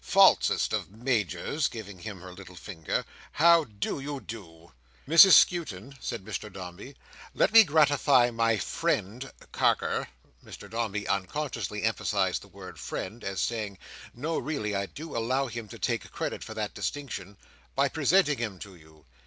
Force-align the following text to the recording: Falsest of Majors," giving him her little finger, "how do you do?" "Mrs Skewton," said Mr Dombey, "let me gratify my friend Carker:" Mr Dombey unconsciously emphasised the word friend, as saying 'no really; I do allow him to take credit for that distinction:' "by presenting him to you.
Falsest 0.03 0.73
of 0.73 0.89
Majors," 0.89 1.67
giving 1.67 1.99
him 1.99 2.21
her 2.21 2.33
little 2.33 2.55
finger, 2.55 3.05
"how 3.33 3.65
do 3.65 3.99
you 3.99 4.19
do?" 4.19 4.73
"Mrs 5.07 5.33
Skewton," 5.33 5.95
said 6.01 6.25
Mr 6.25 6.51
Dombey, 6.51 6.95
"let 7.35 7.53
me 7.53 7.63
gratify 7.63 8.31
my 8.31 8.57
friend 8.57 9.31
Carker:" 9.51 10.07
Mr 10.43 10.67
Dombey 10.67 11.07
unconsciously 11.07 11.83
emphasised 11.83 12.41
the 12.41 12.47
word 12.47 12.79
friend, 12.79 13.23
as 13.23 13.41
saying 13.41 13.77
'no 14.15 14.39
really; 14.39 14.73
I 14.75 14.87
do 14.87 15.15
allow 15.15 15.45
him 15.45 15.67
to 15.67 15.77
take 15.77 16.09
credit 16.11 16.43
for 16.43 16.55
that 16.55 16.73
distinction:' 16.73 17.37
"by 17.75 17.87
presenting 17.87 18.39
him 18.39 18.57
to 18.57 18.73
you. 18.75 19.05